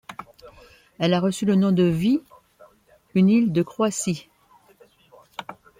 Elle 0.97 1.13
a 1.13 1.19
reçu 1.19 1.45
le 1.45 1.53
nom 1.53 1.71
de 1.71 1.83
Vis, 1.83 2.21
une 3.13 3.29
île 3.29 3.51
de 3.53 3.61
Croatie. 3.61 4.29